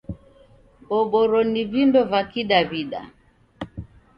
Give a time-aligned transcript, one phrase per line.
[0.87, 3.01] Boboro ni vindo va w'adaw'ida.